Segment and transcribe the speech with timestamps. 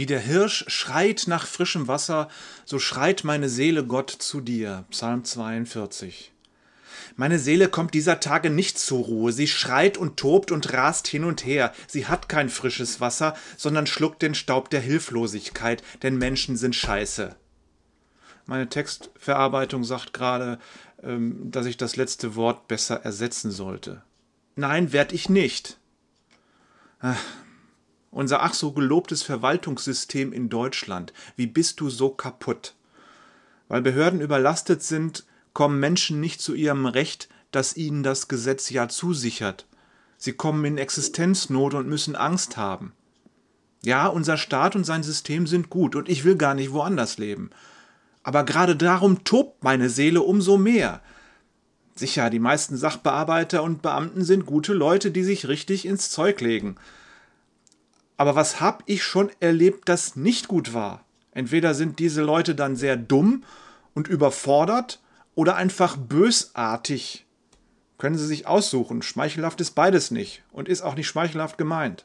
[0.00, 2.30] Wie der Hirsch schreit nach frischem Wasser,
[2.64, 4.86] so schreit meine Seele Gott zu dir.
[4.88, 6.32] Psalm 42.
[7.16, 9.30] Meine Seele kommt dieser Tage nicht zur Ruhe.
[9.30, 11.74] Sie schreit und tobt und rast hin und her.
[11.86, 17.36] Sie hat kein frisches Wasser, sondern schluckt den Staub der Hilflosigkeit, denn Menschen sind scheiße.
[18.46, 20.58] Meine Textverarbeitung sagt gerade,
[21.02, 24.00] ähm, dass ich das letzte Wort besser ersetzen sollte.
[24.56, 25.76] Nein, werd ich nicht.
[27.00, 27.20] Ach,
[28.10, 31.12] unser ach so gelobtes Verwaltungssystem in Deutschland.
[31.36, 32.74] Wie bist du so kaputt?
[33.68, 38.88] Weil Behörden überlastet sind, kommen Menschen nicht zu ihrem Recht, das ihnen das Gesetz ja
[38.88, 39.66] zusichert.
[40.16, 42.92] Sie kommen in Existenznot und müssen Angst haben.
[43.82, 47.50] Ja, unser Staat und sein System sind gut und ich will gar nicht woanders leben.
[48.22, 51.00] Aber gerade darum tobt meine Seele umso mehr.
[51.94, 56.76] Sicher, die meisten Sachbearbeiter und Beamten sind gute Leute, die sich richtig ins Zeug legen.
[58.20, 61.06] Aber was hab ich schon erlebt, das nicht gut war?
[61.32, 63.44] Entweder sind diese Leute dann sehr dumm
[63.94, 65.00] und überfordert
[65.34, 67.24] oder einfach bösartig.
[67.96, 69.00] Können Sie sich aussuchen.
[69.00, 72.04] Schmeichelhaft ist beides nicht und ist auch nicht schmeichelhaft gemeint.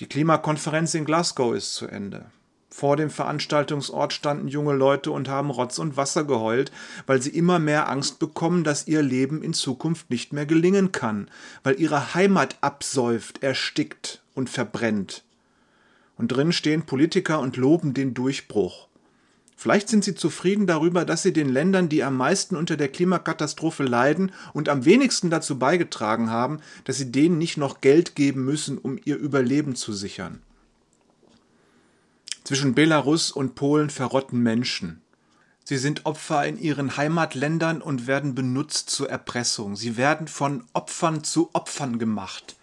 [0.00, 2.26] Die Klimakonferenz in Glasgow ist zu Ende.
[2.68, 6.72] Vor dem Veranstaltungsort standen junge Leute und haben Rotz und Wasser geheult,
[7.06, 11.30] weil sie immer mehr Angst bekommen, dass ihr Leben in Zukunft nicht mehr gelingen kann,
[11.62, 15.24] weil ihre Heimat absäuft, erstickt und verbrennt.
[16.16, 18.86] Und drin stehen Politiker und loben den Durchbruch.
[19.56, 23.84] Vielleicht sind sie zufrieden darüber, dass sie den Ländern, die am meisten unter der Klimakatastrophe
[23.84, 28.76] leiden und am wenigsten dazu beigetragen haben, dass sie denen nicht noch Geld geben müssen,
[28.76, 30.42] um ihr Überleben zu sichern.
[32.44, 35.00] Zwischen Belarus und Polen verrotten Menschen.
[35.64, 39.74] Sie sind Opfer in ihren Heimatländern und werden benutzt zur Erpressung.
[39.74, 42.56] Sie werden von Opfern zu Opfern gemacht.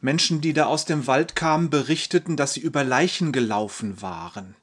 [0.00, 4.54] Menschen, die da aus dem Wald kamen, berichteten, dass sie über Leichen gelaufen waren.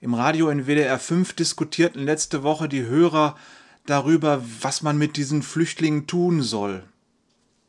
[0.00, 3.36] Im Radio in WDR 5 diskutierten letzte Woche die Hörer
[3.86, 6.84] darüber, was man mit diesen Flüchtlingen tun soll.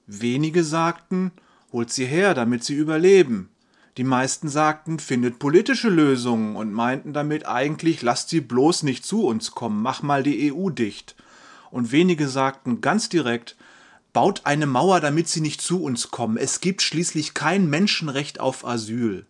[0.08, 1.32] Wenige sagten,
[1.72, 3.50] holt sie her, damit sie überleben.
[3.98, 9.26] Die meisten sagten, findet politische Lösungen und meinten damit eigentlich, lasst sie bloß nicht zu
[9.26, 11.16] uns kommen, mach mal die EU dicht.
[11.72, 13.58] Und wenige sagten ganz direkt,
[14.14, 16.38] baut eine Mauer, damit sie nicht zu uns kommen.
[16.38, 19.26] Es gibt schließlich kein Menschenrecht auf Asyl.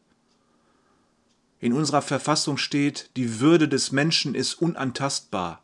[1.60, 5.62] In unserer Verfassung steht, die Würde des Menschen ist unantastbar.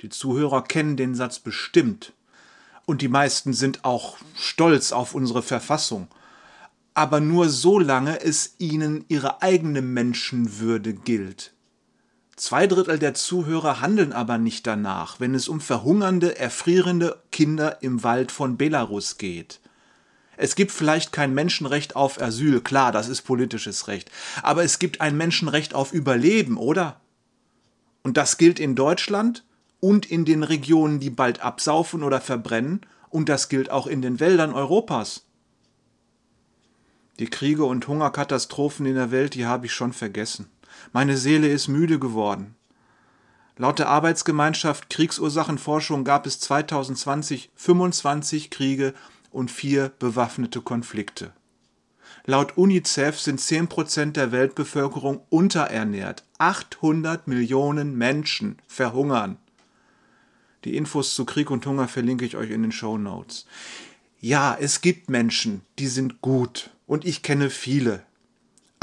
[0.00, 2.12] Die Zuhörer kennen den Satz bestimmt.
[2.84, 6.08] Und die meisten sind auch stolz auf unsere Verfassung.
[6.92, 11.53] Aber nur solange es ihnen ihre eigene Menschenwürde gilt.
[12.36, 18.02] Zwei Drittel der Zuhörer handeln aber nicht danach, wenn es um verhungernde, erfrierende Kinder im
[18.02, 19.60] Wald von Belarus geht.
[20.36, 24.10] Es gibt vielleicht kein Menschenrecht auf Asyl, klar, das ist politisches Recht,
[24.42, 27.00] aber es gibt ein Menschenrecht auf Überleben, oder?
[28.02, 29.44] Und das gilt in Deutschland
[29.78, 32.80] und in den Regionen, die bald absaufen oder verbrennen,
[33.10, 35.24] und das gilt auch in den Wäldern Europas.
[37.20, 40.50] Die Kriege und Hungerkatastrophen in der Welt, die habe ich schon vergessen.
[40.92, 42.54] Meine Seele ist müde geworden.
[43.56, 48.94] Laut der Arbeitsgemeinschaft Kriegsursachenforschung gab es 2020 25 Kriege
[49.30, 51.32] und vier bewaffnete Konflikte.
[52.26, 56.24] Laut UNICEF sind 10% der Weltbevölkerung unterernährt.
[56.38, 59.36] 800 Millionen Menschen verhungern.
[60.64, 63.46] Die Infos zu Krieg und Hunger verlinke ich euch in den Show Notes.
[64.20, 66.70] Ja, es gibt Menschen, die sind gut.
[66.86, 68.02] Und ich kenne viele.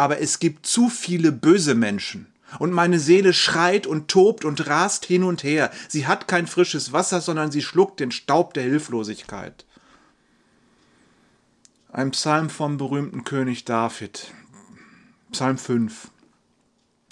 [0.01, 2.25] Aber es gibt zu viele böse Menschen.
[2.57, 5.69] Und meine Seele schreit und tobt und rast hin und her.
[5.89, 9.63] Sie hat kein frisches Wasser, sondern sie schluckt den Staub der Hilflosigkeit.
[11.91, 14.33] Ein Psalm vom berühmten König David.
[15.33, 16.09] Psalm 5.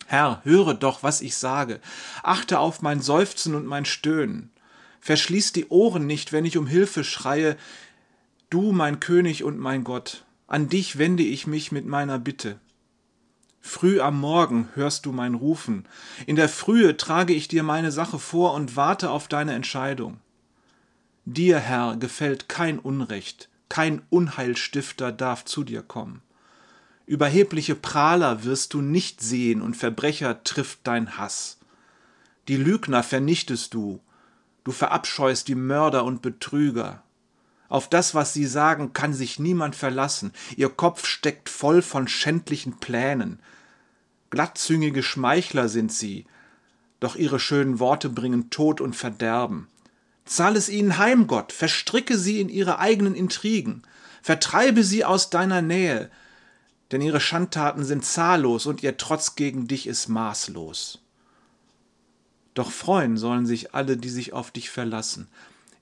[0.08, 1.82] Herr, höre doch, was ich sage.
[2.24, 4.50] Achte auf mein Seufzen und mein Stöhnen.
[5.00, 7.56] Verschließ die Ohren nicht, wenn ich um Hilfe schreie.
[8.50, 12.60] Du, mein König und mein Gott, an dich wende ich mich mit meiner Bitte.
[13.62, 15.86] Früh am Morgen hörst du mein Rufen.
[16.26, 20.20] In der Frühe trage ich dir meine Sache vor und warte auf deine Entscheidung.
[21.26, 26.22] Dir, Herr, gefällt kein Unrecht kein Unheilstifter darf zu dir kommen.
[27.06, 31.60] Überhebliche Prahler wirst du nicht sehen und Verbrecher trifft dein Hass.
[32.48, 34.02] Die Lügner vernichtest du,
[34.64, 37.04] du verabscheust die Mörder und Betrüger.
[37.70, 42.80] Auf das, was sie sagen, kann sich niemand verlassen, ihr Kopf steckt voll von schändlichen
[42.80, 43.40] Plänen.
[44.32, 46.26] Glattzüngige Schmeichler sind sie,
[47.00, 49.68] doch ihre schönen Worte bringen Tod und Verderben.
[50.26, 53.84] Zahl es ihnen heim, Gott, verstricke sie in ihre eigenen Intrigen,
[54.22, 56.12] vertreibe sie aus deiner Nähe,
[56.92, 61.00] denn ihre Schandtaten sind zahllos und ihr Trotz gegen dich ist maßlos.
[62.56, 65.28] Doch freuen sollen sich alle, die sich auf dich verlassen.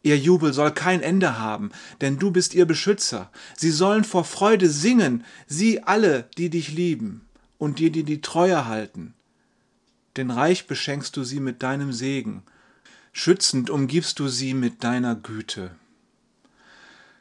[0.08, 1.70] Ihr Jubel soll kein Ende haben,
[2.00, 3.30] denn du bist ihr Beschützer.
[3.58, 7.28] Sie sollen vor Freude singen, sie alle, die dich lieben
[7.58, 9.16] und dir die die Treue halten.
[10.16, 12.44] Denn reich beschenkst du sie mit deinem Segen,
[13.12, 15.72] schützend umgibst du sie mit deiner Güte.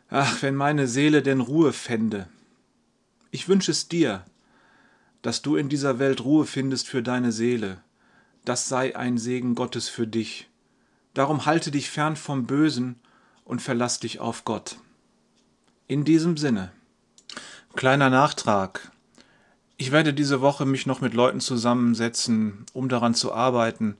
[0.08, 2.28] Ach, wenn meine Seele denn Ruhe fände.
[3.32, 4.24] Ich wünsch es dir,
[5.22, 7.82] dass du in dieser Welt Ruhe findest für deine Seele.
[8.44, 10.48] Das sei ein Segen Gottes für dich.
[11.16, 13.00] Darum halte dich fern vom Bösen
[13.46, 14.76] und verlass dich auf Gott.
[15.88, 16.72] In diesem Sinne.
[17.74, 18.90] Kleiner Nachtrag.
[19.78, 23.96] Ich werde diese Woche mich noch mit Leuten zusammensetzen, um daran zu arbeiten,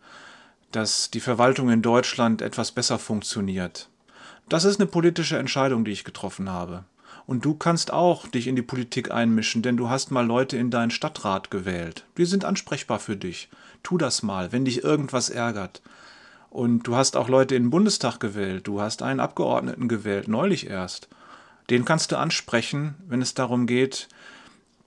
[0.72, 3.88] dass die Verwaltung in Deutschland etwas besser funktioniert.
[4.50, 6.84] Das ist eine politische Entscheidung, die ich getroffen habe.
[7.24, 10.70] Und du kannst auch dich in die Politik einmischen, denn du hast mal Leute in
[10.70, 12.04] deinen Stadtrat gewählt.
[12.18, 13.48] Die sind ansprechbar für dich.
[13.82, 15.80] Tu das mal, wenn dich irgendwas ärgert.
[16.56, 18.67] Und du hast auch Leute in den Bundestag gewählt.
[18.67, 21.06] Du hast einen Abgeordneten gewählt, neulich erst.
[21.69, 24.08] Den kannst du ansprechen, wenn es darum geht,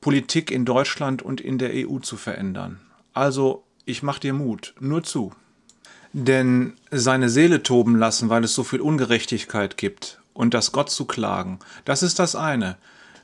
[0.01, 2.79] Politik in Deutschland und in der EU zu verändern.
[3.13, 5.31] Also, ich mach dir Mut, nur zu.
[6.11, 11.05] Denn seine Seele toben lassen, weil es so viel Ungerechtigkeit gibt und das Gott zu
[11.05, 12.77] klagen, das ist das eine.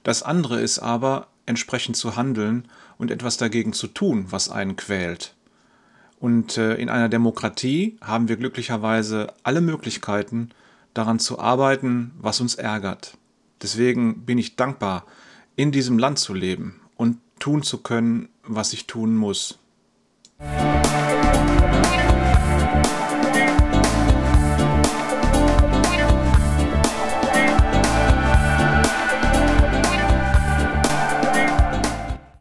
[0.03, 2.67] Das andere ist aber, entsprechend zu handeln
[2.99, 5.33] und etwas dagegen zu tun, was einen quält.
[6.25, 10.49] Und äh, in einer Demokratie haben wir glücklicherweise alle Möglichkeiten,
[10.95, 13.15] daran zu arbeiten, was uns ärgert.
[13.61, 15.05] Deswegen bin ich dankbar,
[15.55, 19.59] in diesem Land zu leben und tun zu können, was ich tun muss.
[20.39, 21.54] Musik